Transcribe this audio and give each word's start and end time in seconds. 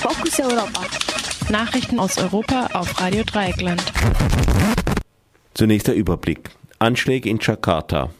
Fokus 0.00 0.38
Europa. 0.38 0.82
Nachrichten 1.50 1.98
aus 1.98 2.18
Europa 2.18 2.68
auf 2.72 3.00
Radio 3.00 3.24
Dreieckland. 3.24 3.82
Zunächst 5.54 5.88
der 5.88 5.96
Überblick. 5.96 6.50
Anschläge 6.78 7.28
in 7.28 7.40
Jakarta. 7.40 8.10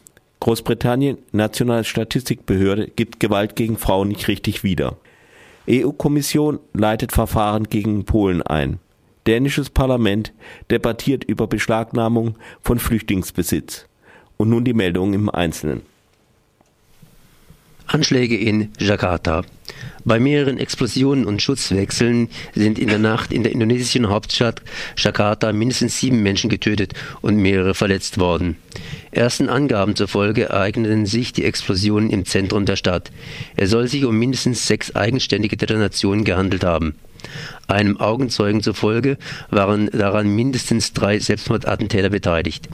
Großbritannien, 0.41 1.17
Nationale 1.31 1.85
Statistikbehörde, 1.85 2.89
gibt 2.89 3.21
Gewalt 3.21 3.55
gegen 3.55 3.77
Frauen 3.77 4.09
nicht 4.09 4.27
richtig 4.27 4.65
wieder. 4.65 4.97
EU-Kommission 5.69 6.59
leitet 6.73 7.13
Verfahren 7.13 7.63
gegen 7.63 8.03
Polen 8.03 8.41
ein. 8.41 8.79
Dänisches 9.25 9.69
Parlament 9.69 10.33
debattiert 10.69 11.23
über 11.23 11.47
Beschlagnahmung 11.47 12.35
von 12.61 12.79
Flüchtlingsbesitz. 12.79 13.85
Und 14.35 14.49
nun 14.49 14.65
die 14.65 14.73
Meldungen 14.73 15.13
im 15.13 15.29
Einzelnen. 15.29 15.83
Anschläge 17.89 18.37
in 18.37 18.71
Jakarta. 18.77 19.43
Bei 20.05 20.19
mehreren 20.19 20.57
Explosionen 20.57 21.25
und 21.25 21.41
Schutzwechseln 21.41 22.29
sind 22.53 22.79
in 22.79 22.87
der 22.87 22.99
Nacht 22.99 23.33
in 23.33 23.43
der 23.43 23.51
indonesischen 23.51 24.09
Hauptstadt 24.09 24.61
Jakarta 24.95 25.51
mindestens 25.51 25.99
sieben 25.99 26.21
Menschen 26.23 26.49
getötet 26.49 26.93
und 27.21 27.35
mehrere 27.35 27.73
verletzt 27.73 28.19
worden. 28.19 28.57
Ersten 29.11 29.49
Angaben 29.49 29.95
zufolge 29.95 30.49
ereigneten 30.49 31.05
sich 31.05 31.33
die 31.33 31.45
Explosionen 31.45 32.11
im 32.11 32.25
Zentrum 32.25 32.65
der 32.65 32.75
Stadt. 32.75 33.11
Es 33.55 33.71
soll 33.71 33.87
sich 33.87 34.05
um 34.05 34.17
mindestens 34.17 34.67
sechs 34.67 34.95
eigenständige 34.95 35.57
Detonationen 35.57 36.23
gehandelt 36.23 36.63
haben. 36.63 36.95
Einem 37.69 37.97
Augenzeugen 37.97 38.63
zufolge 38.63 39.17
waren 39.51 39.91
daran 39.91 40.27
mindestens 40.27 40.91
drei 40.91 41.19
Selbstmordattentäter 41.19 42.09
beteiligt. 42.09 42.67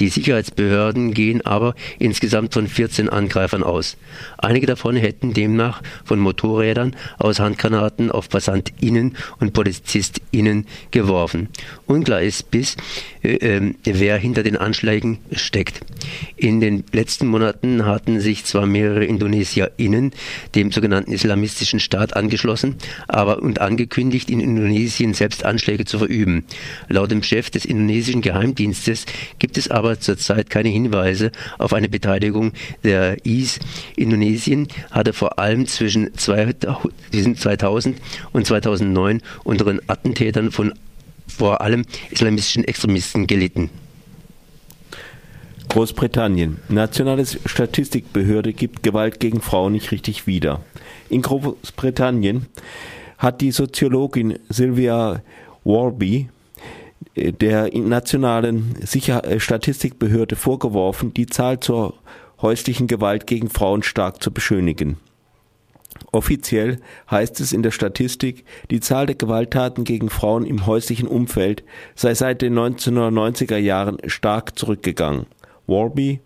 Die 0.00 0.08
Sicherheitsbehörden 0.08 1.14
gehen 1.14 1.46
aber 1.46 1.76
insgesamt 2.00 2.52
von 2.52 2.66
14 2.66 3.08
Angreifern 3.08 3.62
aus. 3.62 3.96
Einige 4.36 4.66
davon 4.66 4.96
hätten 4.96 5.34
demnach 5.34 5.82
von 6.04 6.18
Motorrädern 6.18 6.96
aus 7.18 7.38
Handgranaten 7.38 8.10
auf 8.10 8.28
PassantInnen 8.28 9.16
und 9.38 9.52
PolizistInnen 9.52 10.66
geworfen. 10.90 11.48
Unklar 11.86 12.22
ist 12.22 12.50
bis, 12.50 12.76
äh, 13.22 13.34
äh, 13.34 13.72
wer 13.84 14.18
hinter 14.18 14.42
den 14.42 14.56
Anschlägen 14.56 15.18
steckt. 15.30 15.80
In 16.36 16.60
den 16.60 16.82
letzten 16.90 17.28
Monaten 17.28 17.86
hatten 17.86 18.18
sich 18.18 18.44
zwar 18.44 18.66
mehrere 18.66 19.04
IndonesierInnen 19.04 20.12
dem 20.56 20.72
sogenannten 20.72 21.12
Islamistischen 21.12 21.78
Staat 21.78 22.16
angeschlossen, 22.16 22.74
aber 23.06 23.40
und 23.40 23.60
angekündigt, 23.60 24.23
nicht 24.24 24.30
in 24.30 24.40
Indonesien 24.40 25.14
selbst 25.14 25.44
Anschläge 25.44 25.84
zu 25.84 25.98
verüben. 25.98 26.44
Laut 26.88 27.10
dem 27.10 27.22
Chef 27.22 27.50
des 27.50 27.64
indonesischen 27.64 28.22
Geheimdienstes 28.22 29.06
gibt 29.38 29.58
es 29.58 29.70
aber 29.70 30.00
zurzeit 30.00 30.50
keine 30.50 30.70
Hinweise 30.70 31.30
auf 31.58 31.72
eine 31.72 31.88
Beteiligung 31.88 32.52
der 32.82 33.24
IS. 33.24 33.58
Indonesien 33.96 34.68
hatte 34.90 35.12
vor 35.12 35.38
allem 35.38 35.66
zwischen 35.66 36.14
2000 36.14 36.86
und 38.32 38.46
2009 38.46 39.20
unter 39.44 39.64
den 39.64 39.80
Attentätern 39.88 40.50
von 40.50 40.72
vor 41.26 41.60
allem 41.60 41.84
islamistischen 42.10 42.64
Extremisten 42.64 43.26
gelitten. 43.26 43.70
Großbritannien. 45.68 46.58
Nationale 46.68 47.24
Statistikbehörde 47.26 48.52
gibt 48.52 48.82
Gewalt 48.82 49.18
gegen 49.18 49.40
Frauen 49.40 49.72
nicht 49.72 49.90
richtig 49.90 50.26
wieder. 50.26 50.60
In 51.08 51.22
Großbritannien 51.22 52.46
hat 53.24 53.40
die 53.40 53.50
Soziologin 53.52 54.38
Sylvia 54.50 55.22
Warby 55.64 56.28
äh, 57.14 57.32
der 57.32 57.70
nationalen 57.76 58.76
Sicher 58.82 59.24
äh, 59.24 59.40
Statistikbehörde 59.40 60.36
vorgeworfen, 60.36 61.14
die 61.14 61.26
Zahl 61.26 61.58
zur 61.58 61.94
häuslichen 62.42 62.86
Gewalt 62.86 63.26
gegen 63.26 63.48
Frauen 63.48 63.82
stark 63.82 64.22
zu 64.22 64.30
beschönigen. 64.30 64.98
Offiziell 66.12 66.80
heißt 67.10 67.40
es 67.40 67.52
in 67.52 67.62
der 67.62 67.70
Statistik, 67.70 68.44
die 68.70 68.80
Zahl 68.80 69.06
der 69.06 69.14
Gewalttaten 69.14 69.84
gegen 69.84 70.10
Frauen 70.10 70.44
im 70.44 70.66
häuslichen 70.66 71.08
Umfeld 71.08 71.64
sei 71.94 72.14
seit 72.14 72.42
den 72.42 72.58
1990er 72.58 73.56
Jahren 73.56 73.98
stark 74.06 74.58
zurückgegangen. 74.58 75.26
Warby 75.66 76.20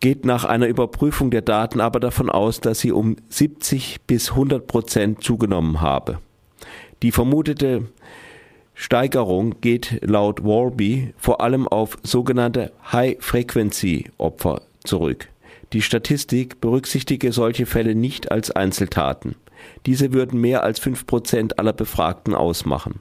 geht 0.00 0.24
nach 0.24 0.44
einer 0.44 0.66
Überprüfung 0.66 1.30
der 1.30 1.42
Daten 1.42 1.80
aber 1.80 2.00
davon 2.00 2.30
aus, 2.30 2.60
dass 2.60 2.80
sie 2.80 2.92
um 2.92 3.16
70 3.28 4.00
bis 4.06 4.30
100 4.30 4.66
Prozent 4.66 5.22
zugenommen 5.22 5.80
habe. 5.80 6.18
Die 7.02 7.12
vermutete 7.12 7.86
Steigerung 8.74 9.60
geht 9.60 9.98
laut 10.02 10.42
Warby 10.42 11.12
vor 11.18 11.42
allem 11.42 11.68
auf 11.68 11.98
sogenannte 12.02 12.72
High-Frequency-Opfer 12.92 14.62
zurück. 14.84 15.28
Die 15.72 15.82
Statistik 15.82 16.60
berücksichtige 16.60 17.30
solche 17.32 17.66
Fälle 17.66 17.94
nicht 17.94 18.32
als 18.32 18.50
Einzeltaten. 18.50 19.36
Diese 19.86 20.12
würden 20.12 20.40
mehr 20.40 20.64
als 20.64 20.78
fünf 20.78 21.06
Prozent 21.06 21.58
aller 21.58 21.74
Befragten 21.74 22.34
ausmachen. 22.34 23.00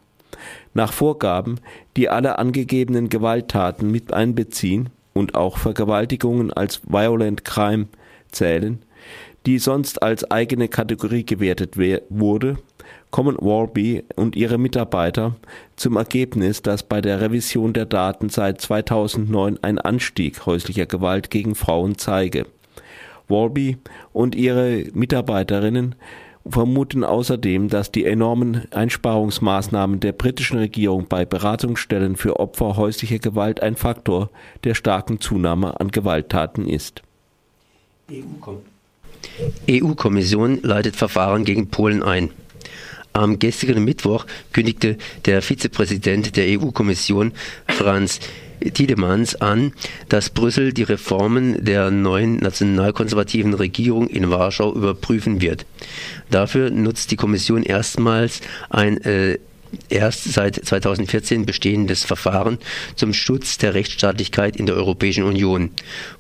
Nach 0.74 0.94
Vorgaben, 0.94 1.60
die 1.98 2.10
alle 2.10 2.38
angegebenen 2.38 3.10
Gewalttaten 3.10 3.90
mit 3.90 4.14
einbeziehen, 4.14 4.90
und 5.14 5.36
auch 5.36 5.58
Vergewaltigungen 5.58 6.52
als 6.52 6.82
Violent 6.88 7.46
Crime 7.46 7.88
zählen, 8.32 8.80
die 9.46 9.60
sonst 9.60 10.02
als 10.04 10.30
eigene 10.30 10.68
Kategorie 10.68 11.26
gewertet 11.26 11.78
wurde, 12.10 12.58
kommen 13.12 13.38
Warby 13.40 14.04
und 14.16 14.36
ihre 14.36 14.58
Mitarbeiter 14.58 15.36
zum 15.76 15.96
Ergebnis, 15.98 16.62
dass 16.62 16.84
bei 16.84 17.02
der 17.02 17.22
Revision 17.22 17.74
der 17.74 17.86
Daten 17.86 18.30
seit 18.30 18.62
2009 18.62 19.60
ein 19.62 19.80
Anstieg 19.80 20.46
häuslicher 20.46 20.86
Gewalt 20.86 21.32
gegen 21.32 21.56
Frauen 21.56 21.98
zeige. 21.98 22.46
Warby 23.28 23.78
und 24.14 24.36
ihre 24.36 24.86
Mitarbeiterinnen 24.94 25.96
vermuten 26.52 27.04
außerdem, 27.04 27.70
dass 27.70 27.92
die 27.92 28.06
enormen 28.06 28.64
Einsparungsmaßnahmen 28.72 30.00
der 30.00 30.12
britischen 30.12 30.58
Regierung 30.58 31.08
bei 31.08 31.26
Beratungsstellen 31.26 32.16
für 32.16 32.40
Opfer 32.40 32.78
häuslicher 32.78 33.20
Gewalt 33.20 33.62
ein 33.62 33.76
Faktor 33.76 34.30
der 34.64 34.76
starken 34.76 35.22
Zunahme 35.22 35.80
an 35.80 35.90
Gewalttaten 35.90 36.68
ist. 36.68 37.02
EU-Kommission 39.70 40.60
leitet 40.62 40.96
Verfahren 40.96 41.46
gegen 41.46 41.70
Polen 41.70 42.04
ein. 42.04 42.32
Am 43.14 43.40
gestrigen 43.40 43.84
Mittwoch 43.84 44.26
kündigte 44.54 44.98
der 45.26 45.42
Vizepräsident 45.42 46.36
der 46.38 46.60
EU-Kommission 46.60 47.34
Franz 47.68 48.20
Tiedemanns 48.60 49.36
an, 49.36 49.74
dass 50.10 50.30
Brüssel 50.30 50.74
die 50.74 50.84
Reformen 50.84 51.64
der 51.64 51.92
neuen 51.92 52.38
nationalkonservativen 52.38 53.54
Regierung 53.54 54.08
in 54.08 54.30
Warschau 54.30 54.74
überprüfen 54.74 55.42
wird. 55.42 55.66
Dafür 56.30 56.70
nutzt 56.70 57.12
die 57.12 57.16
Kommission 57.16 57.64
erstmals 57.64 58.42
ein 58.70 58.98
äh, 59.02 59.40
erst 59.90 60.32
seit 60.32 60.56
2014 60.56 61.46
bestehendes 61.46 62.04
Verfahren 62.04 62.58
zum 62.96 63.14
Schutz 63.14 63.58
der 63.58 63.74
Rechtsstaatlichkeit 63.74 64.56
in 64.56 64.66
der 64.66 64.76
Europäischen 64.76 65.24
Union. 65.24 65.72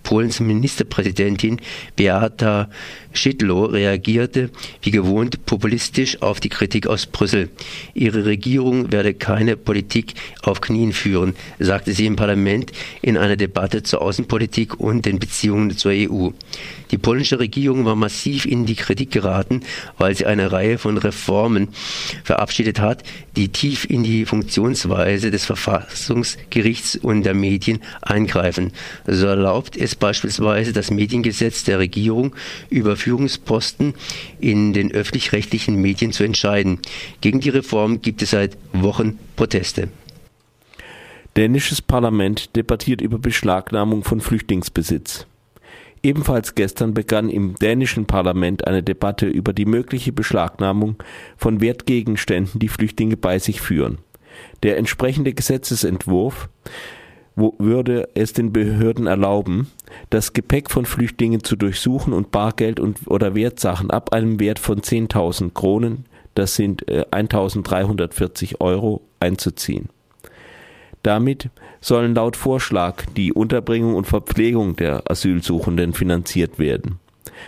Polens 0.03 0.39
Ministerpräsidentin 0.39 1.59
Beata 1.95 2.69
Szydlo 3.13 3.65
reagierte 3.65 4.49
wie 4.81 4.91
gewohnt 4.91 5.45
populistisch 5.45 6.21
auf 6.21 6.39
die 6.39 6.49
Kritik 6.49 6.87
aus 6.87 7.07
Brüssel. 7.07 7.49
Ihre 7.93 8.25
Regierung 8.25 8.91
werde 8.91 9.13
keine 9.13 9.57
Politik 9.57 10.13
auf 10.43 10.61
Knien 10.61 10.93
führen, 10.93 11.35
sagte 11.57 11.93
sie 11.93 12.05
im 12.05 12.15
Parlament 12.15 12.71
in 13.01 13.17
einer 13.17 13.35
Debatte 13.35 13.83
zur 13.83 14.01
Außenpolitik 14.01 14.79
und 14.79 15.05
den 15.05 15.19
Beziehungen 15.19 15.75
zur 15.75 15.91
EU. 15.93 16.29
Die 16.91 16.97
polnische 16.97 17.39
Regierung 17.39 17.85
war 17.85 17.95
massiv 17.95 18.45
in 18.45 18.65
die 18.65 18.75
Kritik 18.75 19.11
geraten, 19.11 19.61
weil 19.97 20.15
sie 20.15 20.25
eine 20.25 20.51
Reihe 20.51 20.77
von 20.77 20.97
Reformen 20.97 21.69
verabschiedet 22.23 22.79
hat, 22.79 23.03
die 23.39 23.47
tief 23.47 23.89
in 23.89 24.03
die 24.03 24.25
Funktionsweise 24.25 25.31
des 25.31 25.45
Verfassungsgerichts 25.45 26.97
und 26.97 27.23
der 27.23 27.33
Medien 27.33 27.79
eingreifen. 28.01 28.73
So 29.07 29.27
erlaubt 29.27 29.77
es 29.77 29.95
beispielsweise 29.95 30.73
das 30.73 30.91
Mediengesetz 30.91 31.63
der 31.63 31.79
Regierung 31.79 32.35
über 32.69 32.97
Führungsposten 32.97 33.93
in 34.41 34.73
den 34.73 34.91
öffentlich-rechtlichen 34.91 35.75
Medien 35.75 36.11
zu 36.11 36.25
entscheiden. 36.25 36.79
Gegen 37.21 37.39
die 37.39 37.47
Reform 37.47 38.01
gibt 38.01 38.21
es 38.21 38.31
seit 38.31 38.57
Wochen 38.73 39.17
Proteste. 39.37 39.87
Dänisches 41.37 41.81
Parlament 41.81 42.57
debattiert 42.57 42.99
über 42.99 43.19
Beschlagnahmung 43.19 44.03
von 44.03 44.19
Flüchtlingsbesitz. 44.19 45.28
Ebenfalls 46.01 46.55
gestern 46.55 46.93
begann 46.93 47.29
im 47.29 47.55
dänischen 47.55 48.05
Parlament 48.05 48.65
eine 48.67 48.83
Debatte 48.83 49.27
über 49.27 49.53
die 49.53 49.65
mögliche 49.65 50.13
Beschlagnahmung 50.13 50.95
von 51.35 51.61
Wertgegenständen, 51.61 52.59
die 52.59 52.69
Flüchtlinge 52.69 53.17
bei 53.17 53.39
sich 53.39 53.59
führen. 53.59 53.97
Der 54.63 54.77
entsprechende 54.77 55.33
Gesetzesentwurf 55.33 56.49
würde 57.35 58.09
es 58.15 58.33
den 58.33 58.51
Behörden 58.51 59.07
erlauben, 59.07 59.71
das 60.09 60.33
Gepäck 60.33 60.69
von 60.69 60.85
Flüchtlingen 60.85 61.43
zu 61.43 61.55
durchsuchen 61.55 62.13
und 62.13 62.31
Bargeld 62.31 62.79
und, 62.79 63.07
oder 63.07 63.35
Wertsachen 63.35 63.91
ab 63.91 64.13
einem 64.13 64.39
Wert 64.39 64.59
von 64.59 64.81
10.000 64.81 65.53
Kronen, 65.53 66.05
das 66.35 66.55
sind 66.55 66.87
äh, 66.89 67.05
1.340 67.11 68.59
Euro, 68.59 69.01
einzuziehen. 69.19 69.89
Damit 71.03 71.49
sollen 71.79 72.13
laut 72.13 72.35
Vorschlag 72.35 73.05
die 73.15 73.31
Unterbringung 73.31 73.95
und 73.95 74.05
Verpflegung 74.05 74.75
der 74.75 75.09
Asylsuchenden 75.09 75.93
finanziert 75.93 76.59
werden. 76.59 76.99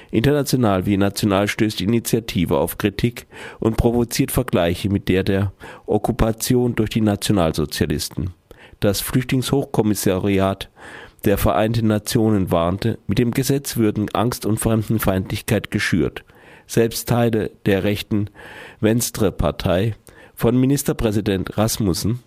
International 0.09 0.85
wie 0.85 0.97
national 0.97 1.47
stößt 1.47 1.79
die 1.79 1.83
Initiative 1.83 2.57
auf 2.57 2.77
Kritik 2.77 3.27
und 3.59 3.77
provoziert 3.77 4.31
Vergleiche 4.31 4.89
mit 4.89 5.09
der 5.09 5.23
der 5.23 5.51
Okkupation 5.85 6.75
durch 6.75 6.89
die 6.89 7.01
Nationalsozialisten. 7.01 8.31
Das 8.79 9.01
Flüchtlingshochkommissariat 9.01 10.69
der 11.25 11.37
Vereinten 11.37 11.87
Nationen 11.87 12.51
warnte, 12.51 12.97
mit 13.05 13.19
dem 13.19 13.31
Gesetz 13.31 13.77
würden 13.77 14.09
Angst 14.13 14.45
und 14.45 14.59
Fremdenfeindlichkeit 14.59 15.69
geschürt. 15.69 16.23
Selbst 16.65 17.07
Teile 17.07 17.51
der 17.65 17.83
rechten 17.83 18.29
Venstre-Partei 18.79 19.95
von 20.33 20.59
Ministerpräsident 20.59 21.57
Rasmussen 21.57 22.23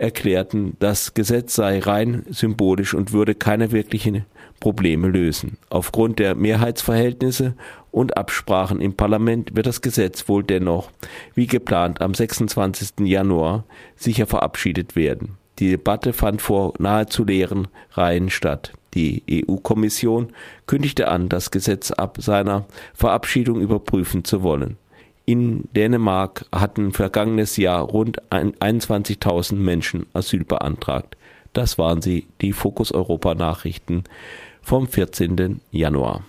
erklärten, 0.00 0.76
das 0.78 1.14
Gesetz 1.14 1.54
sei 1.54 1.78
rein 1.78 2.24
symbolisch 2.30 2.94
und 2.94 3.12
würde 3.12 3.34
keine 3.34 3.70
wirklichen 3.70 4.24
Probleme 4.58 5.08
lösen. 5.08 5.58
Aufgrund 5.68 6.18
der 6.18 6.34
Mehrheitsverhältnisse 6.34 7.54
und 7.90 8.16
Absprachen 8.16 8.80
im 8.80 8.94
Parlament 8.94 9.54
wird 9.54 9.66
das 9.66 9.80
Gesetz 9.80 10.28
wohl 10.28 10.42
dennoch, 10.42 10.90
wie 11.34 11.46
geplant, 11.46 12.00
am 12.00 12.14
26. 12.14 13.00
Januar 13.00 13.64
sicher 13.96 14.26
verabschiedet 14.26 14.96
werden. 14.96 15.36
Die 15.58 15.70
Debatte 15.70 16.12
fand 16.12 16.40
vor 16.40 16.74
nahezu 16.78 17.24
leeren 17.24 17.68
Reihen 17.92 18.30
statt. 18.30 18.72
Die 18.94 19.22
EU-Kommission 19.48 20.32
kündigte 20.66 21.08
an, 21.08 21.28
das 21.28 21.50
Gesetz 21.50 21.90
ab 21.90 22.18
seiner 22.20 22.66
Verabschiedung 22.94 23.60
überprüfen 23.60 24.24
zu 24.24 24.42
wollen. 24.42 24.78
In 25.30 25.68
Dänemark 25.76 26.44
hatten 26.50 26.90
vergangenes 26.90 27.56
Jahr 27.56 27.82
rund 27.82 28.20
21.000 28.32 29.54
Menschen 29.54 30.06
Asyl 30.12 30.42
beantragt. 30.42 31.16
Das 31.52 31.78
waren 31.78 32.02
sie, 32.02 32.26
die 32.40 32.52
Fokus 32.52 32.90
Europa 32.90 33.36
Nachrichten 33.36 34.02
vom 34.60 34.88
14. 34.88 35.60
Januar. 35.70 36.24